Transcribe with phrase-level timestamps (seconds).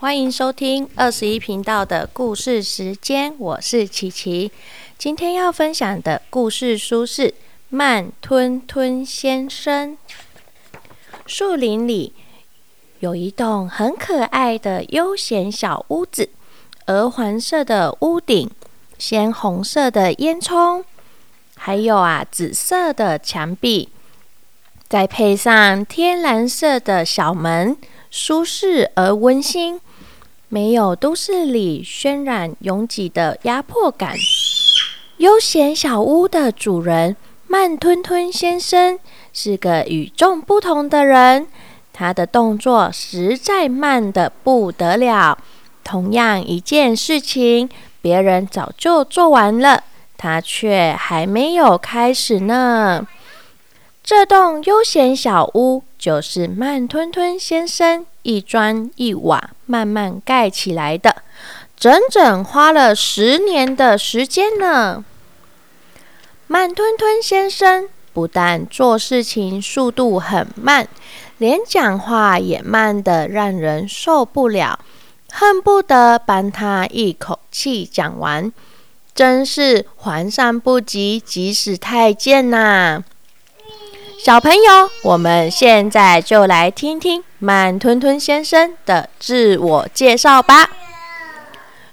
[0.00, 4.52] 欢迎收听二十一频道的故事时间，我是琪琪。
[4.96, 7.22] 今天要分享的故事书是
[7.68, 9.98] 《慢吞吞先生》。
[11.26, 12.12] 树林里
[13.00, 16.30] 有一栋很可爱的悠闲小屋子，
[16.86, 18.48] 鹅黄色的屋顶，
[18.98, 20.84] 鲜红色的烟囱，
[21.56, 23.88] 还有啊紫色的墙壁。
[24.88, 27.76] 再配上天蓝色的小门，
[28.10, 29.80] 舒适而温馨，
[30.48, 34.14] 没有都市里渲染拥挤的压迫感。
[35.18, 38.98] 悠闲小屋的主人慢吞吞先生
[39.32, 41.46] 是个与众不同的人，
[41.92, 45.36] 他的动作实在慢得不得了。
[45.82, 47.68] 同样一件事情，
[48.00, 49.82] 别人早就做完了，
[50.16, 53.06] 他却还没有开始呢。
[54.08, 61.16] 这栋悠闲小屋就是慢吞吞先生一砖一瓦慢慢盖起来的，
[61.76, 65.04] 整整花了十年的时间呢。
[66.46, 70.88] 慢吞吞先生不但做事情速度很慢，
[71.36, 74.78] 连讲话也慢得让人受不了，
[75.30, 78.50] 恨不得帮他一口气讲完，
[79.14, 83.04] 真是皇上不急急死太监呐！
[84.18, 90.70] 小朋友，我们现在就来听听慢吞吞先生的自我介绍吧。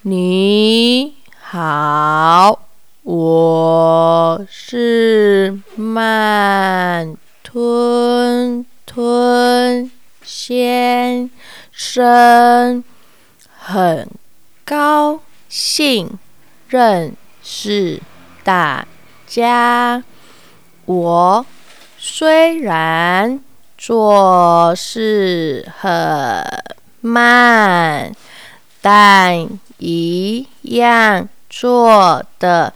[0.00, 2.58] 你好，
[3.02, 9.90] 我是慢吞吞
[10.22, 11.30] 先
[11.70, 12.82] 生，
[13.58, 14.08] 很
[14.64, 16.18] 高兴
[16.66, 18.00] 认识
[18.42, 18.86] 大
[19.26, 20.02] 家。
[20.86, 21.44] 我。
[22.08, 23.40] 虽然
[23.76, 25.90] 做事很
[27.00, 28.12] 慢，
[28.80, 29.48] 但
[29.78, 32.72] 一样做得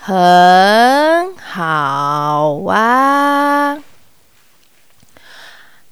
[0.00, 3.78] 很好啊！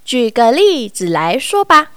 [0.05, 1.93] 举个例子来说吧，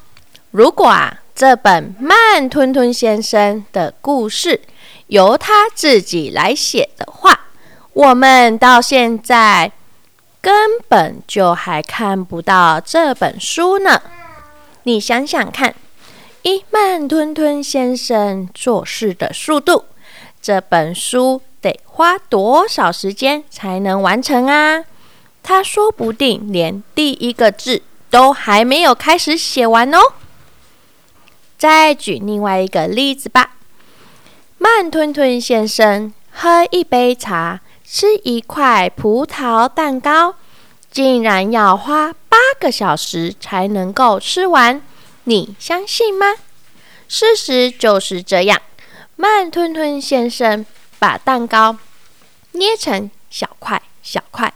[0.52, 4.62] 如果啊这本慢吞吞先生的故事
[5.08, 7.48] 由他自己来写的话，
[7.94, 9.72] 我们到现在。
[10.44, 14.02] 根本就还看不到这本书呢！
[14.84, 15.74] 你想想看，
[16.42, 19.86] 一慢吞吞先生做事的速度，
[20.42, 24.84] 这本书得花多少时间才能完成啊？
[25.42, 30.00] 他说不定连第一个字都还没有开始写完哦。
[31.58, 33.52] 再举另外一个例子吧，
[34.58, 37.62] 慢吞吞先生喝一杯茶。
[37.86, 40.36] 吃一块葡萄蛋糕，
[40.92, 44.82] 竟然要花八个小时才能够吃完，
[45.26, 46.36] 你相信吗？
[47.08, 48.62] 事实就是这样。
[49.16, 50.66] 慢吞吞先生
[50.98, 51.78] 把蛋糕
[52.54, 54.52] 捏成小块小块，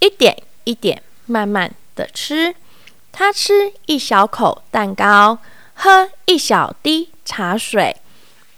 [0.00, 2.54] 一点一点慢慢的吃。
[3.12, 5.38] 他吃一小口蛋糕，
[5.74, 7.96] 喝一小滴茶水，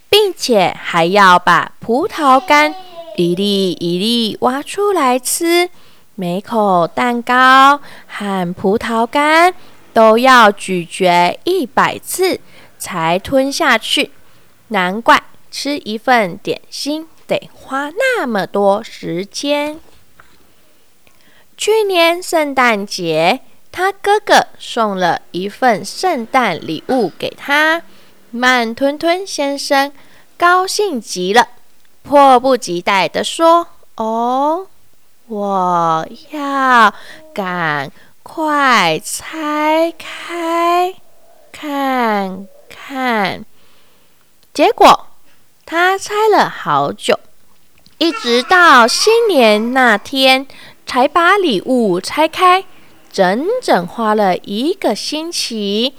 [0.09, 2.75] 并且还要把葡萄干。
[3.19, 5.69] 一粒一粒挖出来吃，
[6.15, 9.53] 每口蛋糕和葡萄干
[9.93, 12.39] 都要咀嚼一百次
[12.79, 14.13] 才吞下去。
[14.69, 15.21] 难怪
[15.51, 19.81] 吃一份点心得花那么多时间。
[21.57, 23.41] 去年圣诞节，
[23.73, 27.83] 他哥哥送了一份圣诞礼物给他，
[28.31, 29.91] 慢吞吞先生
[30.37, 31.49] 高兴极了。
[32.09, 34.67] 迫不及待地说：“哦，
[35.27, 36.95] 我要
[37.35, 37.93] 赶
[38.23, 40.95] 快拆开
[41.53, 43.45] 看看。”
[44.55, 45.09] 结果
[45.67, 47.21] 他拆了好久，
[47.99, 50.47] 一直到新年那天
[50.87, 52.65] 才把礼物拆开，
[53.13, 55.93] 整整花了一个星期。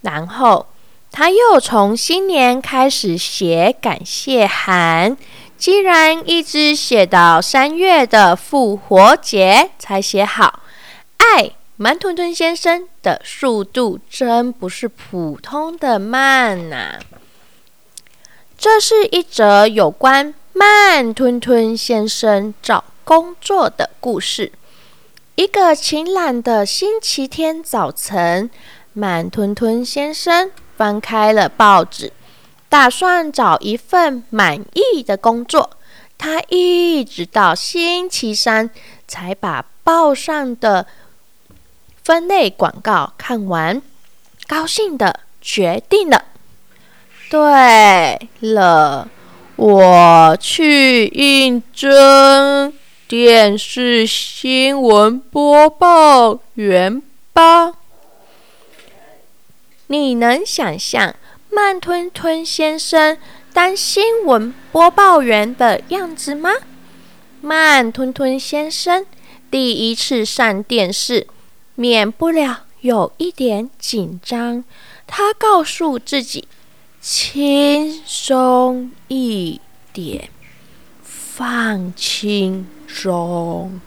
[0.00, 0.66] 然后
[1.12, 5.16] 他又从新年开始写感谢函。
[5.62, 10.58] 既然一直写到三月的复活节才写好，
[11.18, 16.98] 爱慢吞吞先生的速度真不是普通的慢呐！
[18.58, 24.50] 这是一则有关慢吞吞先生找工作的故事。
[25.36, 28.50] 一个晴朗的星期天早晨，
[28.94, 32.12] 慢吞吞先生翻开了报纸。
[32.72, 35.76] 打算找一份满意的工作，
[36.16, 38.70] 他一直到星期三
[39.06, 40.86] 才把报上的
[42.02, 43.82] 分类广告看完，
[44.46, 46.24] 高兴的决定了
[47.28, 49.06] 对了，
[49.56, 52.72] 我去应征
[53.06, 57.02] 电视新闻播报员
[57.34, 57.74] 吧。
[59.88, 61.14] 你能想象
[61.54, 63.18] 慢吞吞先生
[63.52, 66.50] 当新闻播报员的样子吗？
[67.42, 69.04] 慢吞吞先生
[69.50, 71.26] 第一次上电视，
[71.74, 74.64] 免不了有一点紧张。
[75.06, 76.48] 他告诉自己。
[77.02, 79.60] 轻松一
[79.92, 80.30] 点，
[81.02, 83.80] 放轻松。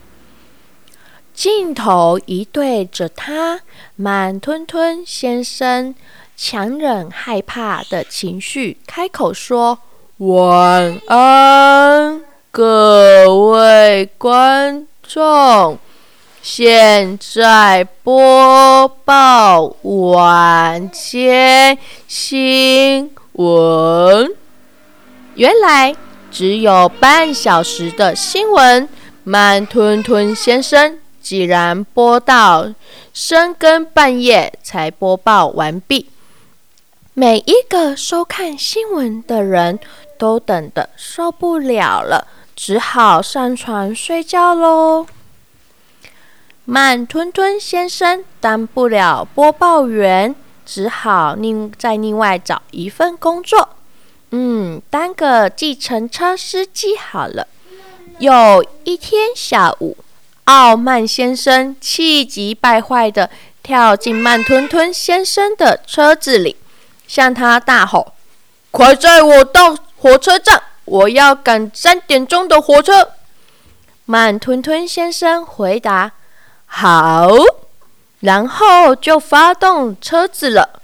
[1.32, 3.62] 镜头一对着他，
[3.96, 5.94] 慢吞吞先生
[6.36, 9.78] 强忍害怕的情绪，开口说
[10.18, 15.78] ：“晚安，各位观众。
[16.42, 24.30] 现在播报晚间新闻。
[25.34, 25.96] 原来
[26.30, 28.88] 只有半小时的新闻，
[29.24, 32.72] 慢吞吞先生竟然播到
[33.12, 36.10] 深更半夜才播报完毕。
[37.18, 39.78] 每一个收看新闻的人
[40.18, 45.06] 都等得受不了了，只好上床睡觉喽。
[46.66, 50.34] 慢吞吞先生当不了播报员，
[50.66, 53.70] 只好另再另外找一份工作。
[54.32, 57.48] 嗯，当个计程车司机好了。
[58.18, 59.96] 有一天下午，
[60.44, 63.30] 傲慢先生气急败坏的
[63.62, 66.56] 跳进慢吞吞先生的车子里，
[67.06, 68.14] 向他大吼
[68.70, 70.62] ：“快载我到火车站！
[70.84, 73.10] 我要赶三点钟的火车！”
[74.06, 76.12] 慢吞吞先生回答。
[76.66, 77.28] 好，
[78.20, 80.80] 然后就发动车子了。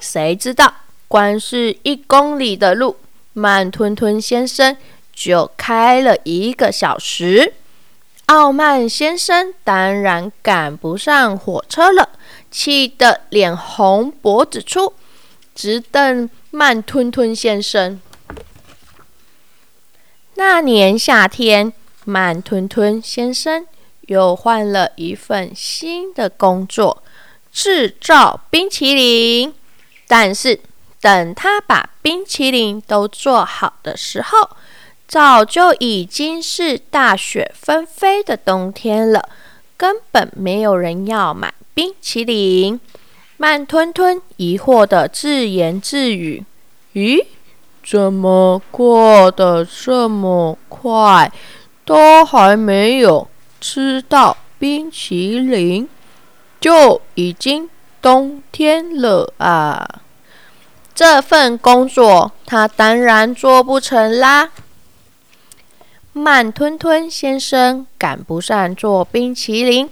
[0.00, 0.74] 谁知道，
[1.06, 2.96] 光是一公里的路，
[3.32, 4.76] 慢吞吞先生
[5.14, 7.54] 就开了一个小时。
[8.26, 12.10] 傲慢先生当然赶不上火车了，
[12.50, 14.92] 气得脸红脖子粗，
[15.58, 18.00] 直瞪慢吞吞先生。
[20.36, 21.72] 那年夏天，
[22.04, 23.66] 慢吞吞先生。
[24.02, 27.02] 又换了一份新的工作，
[27.52, 29.52] 制造冰淇淋。
[30.06, 30.60] 但是
[31.00, 34.56] 等他把冰淇淋都做好的时候，
[35.08, 39.28] 早就已经是大雪纷飞的冬天了，
[39.76, 42.80] 根本没有人要买冰淇淋。
[43.38, 46.44] 慢吞吞疑惑的自言自语
[46.92, 47.24] ：“咦，
[47.82, 51.32] 怎么过得这么快？
[51.86, 53.26] 都还没有。”
[53.60, 55.88] 吃到冰淇淋，
[56.60, 57.68] 就已经
[58.00, 59.84] 冬天了啊！
[60.94, 64.50] 这份工作他当然做不成啦。
[66.12, 69.90] 慢吞吞先生赶不上做冰淇淋，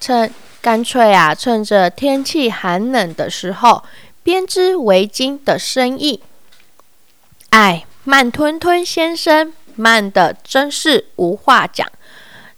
[0.00, 0.32] 趁
[0.64, 3.84] 干脆啊，趁着天气寒冷的时候
[4.22, 6.22] 编织围巾的生意。
[7.50, 11.86] 哎，慢吞吞先生慢的真是无话讲。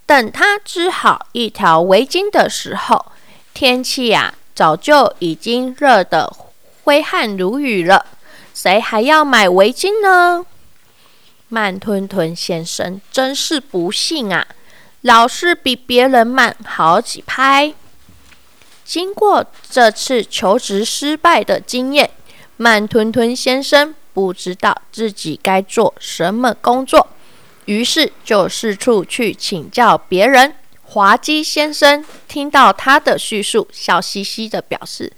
[0.07, 3.07] 等他织好一条围巾的时候，
[3.53, 6.33] 天气呀早就已经热得
[6.85, 8.07] 挥汗如雨了。
[8.55, 10.47] 谁还要买围巾呢？
[11.49, 14.47] 慢吞吞先生真是不幸啊，
[15.01, 17.75] 老是比别人慢好几拍。
[18.87, 22.09] 经过这次求职失败的经验，
[22.57, 27.09] 慢吞吞先生不知道自己该做什么工作。
[27.65, 30.55] 于是就四处去请教别人。
[30.85, 35.13] 滑稽先生听到他的叙述，笑嘻嘻的表示：“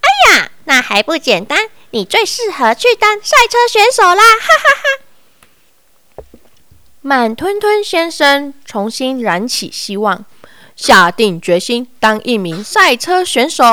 [0.00, 1.68] 哎呀，那还不简单？
[1.90, 6.24] 你最适合去当赛车选手啦！”哈哈哈。
[7.02, 10.24] 慢吞吞先生重新燃起希望，
[10.78, 13.64] 下定决心当一名赛车选手。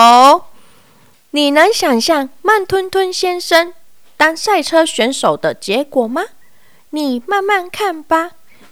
[1.30, 3.74] 你能想象慢吞吞先生
[4.18, 6.24] 当赛车选手的结果吗？
[6.90, 8.32] 你慢慢看吧。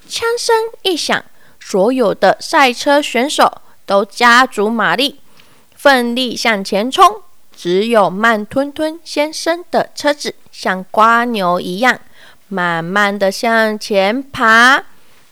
[0.10, 1.24] 枪声一响，
[1.60, 5.20] 所有的赛车选手都加足马力，
[5.76, 7.22] 奋力向前冲。
[7.56, 12.00] 只有慢吞吞先生的车子像瓜牛一样，
[12.48, 14.84] 慢慢的向前爬。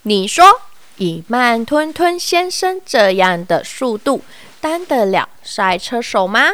[0.04, 0.62] 你说，
[1.02, 4.22] 以慢吞吞先生这样的速度，
[4.60, 6.52] 当得了赛车手吗？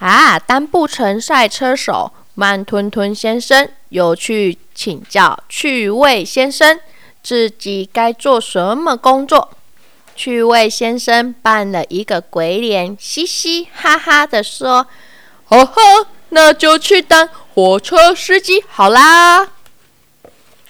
[0.00, 2.12] 啊，当不成赛车手。
[2.34, 6.78] 慢吞吞先生又去请教趣味先生，
[7.20, 9.50] 自己该做什么工作。
[10.14, 14.86] 趣味先生扮了一个鬼脸，嘻嘻哈哈的说
[15.50, 19.48] ：“哦呵，那就去当火车司机好啦。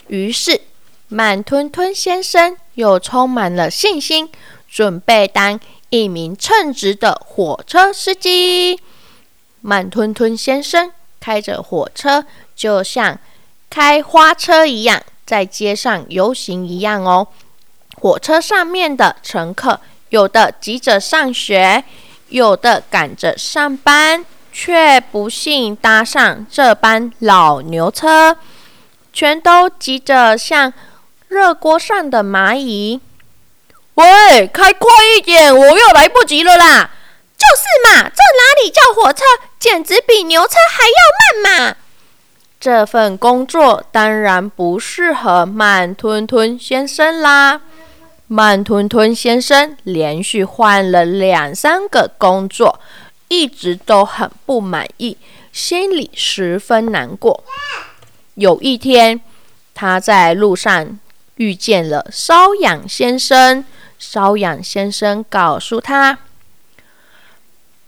[0.07, 0.63] 于是，
[1.09, 4.29] 慢吞吞先生又充满了信心，
[4.69, 8.79] 准备当一名称职的火车司机。
[9.63, 12.25] 慢吞吞先生开着火车，
[12.55, 13.19] 就像
[13.71, 17.27] 开花车一样，在街上游行一样哦。
[17.97, 21.83] 火车上面的乘客，有的急着上学，
[22.29, 28.37] 有的赶着上班，却不幸搭上这班老牛车。
[29.13, 30.73] 全都急着向
[31.29, 33.01] 热锅上的蚂蚁。
[33.95, 36.91] 喂，开快一点，我又来不及了啦！
[37.37, 39.25] 就是嘛，这哪里叫火车，
[39.59, 41.77] 简直比牛车还要慢嘛！
[42.61, 47.61] 这份工作当然不适合慢吞吞先生啦。
[48.27, 52.79] 慢吞吞先生连续换了两三个工作，
[53.29, 55.17] 一直都很不满意，
[55.51, 57.43] 心里十分难过。
[58.35, 59.21] 有一天，
[59.75, 60.99] 他在路上
[61.39, 63.65] 遇见了瘙痒先生。
[63.99, 66.19] 瘙痒先生告诉他：“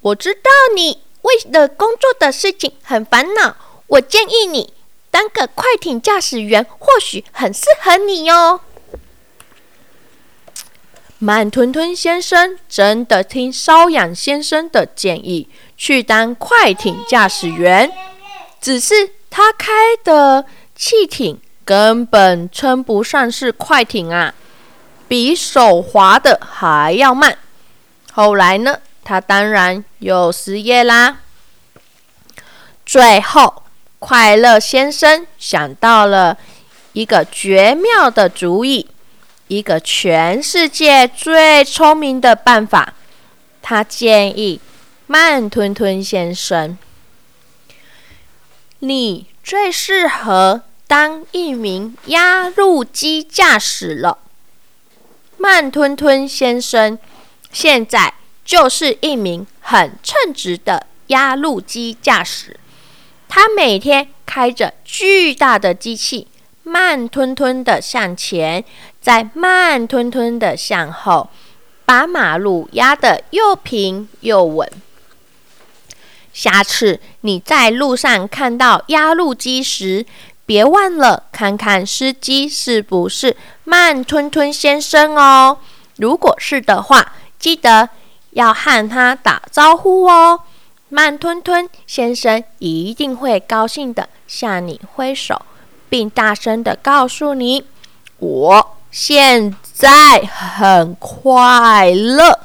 [0.00, 3.54] 我知道你为了工作的事情很烦恼，
[3.87, 4.73] 我建议你
[5.11, 8.62] 当个快艇驾驶员，或许很适合你哟。”
[11.19, 17.92] 慢吞吞先生真的听瘙痒先生的建议，去当快艇驾驶员，
[18.61, 19.11] 只是。
[19.33, 19.71] 他开
[20.02, 24.34] 的汽艇根本称不上是快艇啊，
[25.06, 27.38] 比手划的还要慢。
[28.10, 31.18] 后来呢，他当然又失业啦。
[32.84, 33.62] 最后，
[34.00, 36.36] 快乐先生想到了
[36.92, 38.88] 一个绝妙的主意，
[39.46, 42.94] 一个全世界最聪明的办法。
[43.62, 44.60] 他建议
[45.06, 46.76] 慢吞吞先生。
[48.80, 54.18] 你最适合当一名压路机驾驶了，
[55.37, 56.99] 慢吞吞先生
[57.52, 58.12] 现在
[58.44, 62.59] 就是一名很称职的压路机驾驶。
[63.28, 66.26] 他每天开着巨大的机器，
[66.64, 68.64] 慢吞吞的向前，
[69.00, 71.30] 再慢吞吞的向后，
[71.85, 74.68] 把马路压得又平又稳。
[76.32, 80.06] 下次你在路上看到压路机时，
[80.50, 85.57] 别忘了看看司机是不是慢吞吞先生哦。
[85.97, 87.88] 如果是的话，记得
[88.30, 90.40] 要和他打招呼哦。
[90.88, 95.40] 慢吞吞先生一定会高兴的向你挥手，
[95.88, 97.64] 并大声的告诉你
[98.19, 102.40] ：“我现在很快乐。”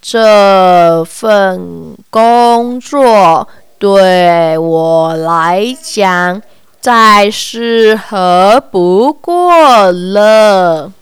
[0.00, 3.46] 这份工作
[3.78, 6.40] 对我来讲
[6.82, 10.92] 再适合不过了。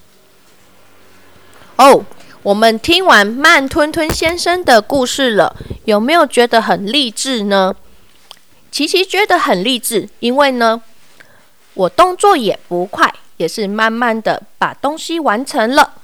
[1.77, 2.05] 哦，
[2.43, 5.57] 我们听完慢吞吞先生的故事了，
[5.87, 7.75] 有没有觉得很励志呢？
[8.71, 10.83] 琪琪觉得很励志，因为呢，
[11.73, 15.95] 我动作也不快，也是慢慢的把东西完成了。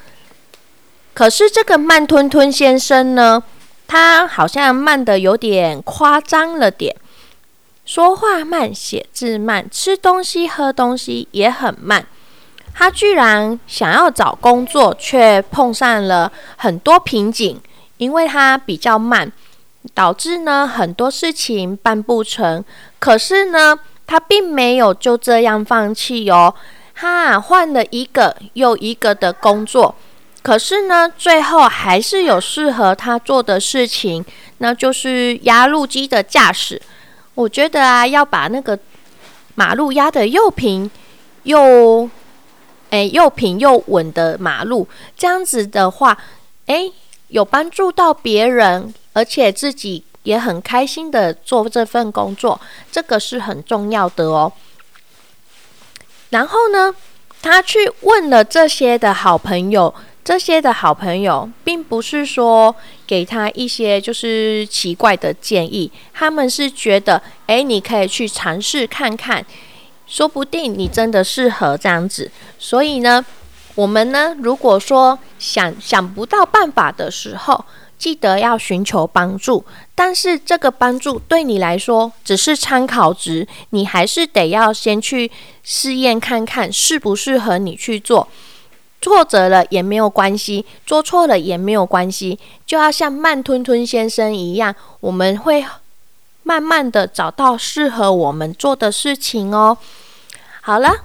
[1.12, 3.42] 可是这个慢吞吞先生呢，
[3.86, 6.96] 他好像慢的有点夸张了点，
[7.86, 12.04] 说话慢，写字慢，吃东西喝东西也很慢。
[12.74, 17.58] 他居然想要找工作，却碰上了很多瓶颈，
[17.96, 19.30] 因为他比较慢，
[19.94, 22.62] 导致呢很多事情办不成。
[22.98, 26.52] 可是呢，他并没有就这样放弃哦，
[26.92, 29.94] 他换了一个又一个的工作。
[30.42, 34.24] 可是呢，最后还是有适合他做的事情，
[34.58, 36.82] 那就是压路机的驾驶。
[37.36, 38.78] 我觉得啊，要把那个
[39.54, 40.90] 马路压得又平
[41.42, 42.08] 又
[42.90, 44.88] 诶又平又稳的马路，
[45.18, 46.16] 这样子的话，
[46.64, 46.90] 诶，
[47.28, 52.58] 有帮助到别人，而且自己也很开心的做这份工作，
[52.90, 54.50] 这个是很重要的哦。
[56.30, 56.94] 然后呢，
[57.42, 59.94] 他去问了这些的好朋友。
[60.26, 62.74] 这些的好朋友，并不是说
[63.06, 69.46] 给他一些就是奇怪的建议，他们是觉得，哎，你可以去尝试看看，
[70.08, 72.28] 说不定你真的适合这样子。
[72.58, 73.24] 所以呢，
[73.76, 77.64] 我们呢，如果说想想不到办法的时候，
[77.96, 79.64] 记得要寻求帮助。
[79.94, 85.30] 但是这个帮助对你来说只是参考值，你还是得要先去
[85.62, 88.26] 试验看看适不适合你去做。
[89.06, 95.64] 挫折了也没有关系，做错了也没有关系，就要像慢吞吞先生一样，我们会
[96.42, 99.78] 慢慢的找到适合我们做的事情哦。
[100.60, 101.04] 好了，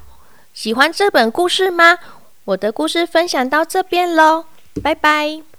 [0.51, 1.99] 喜欢这本故事吗？
[2.45, 4.45] 我的故事分享到这边喽，
[4.81, 5.50] 拜拜。